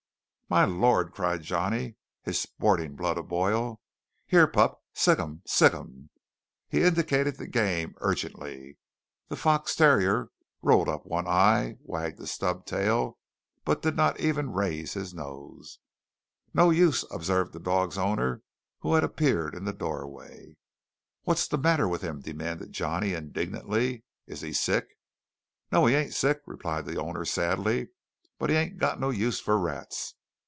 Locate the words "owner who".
17.97-18.95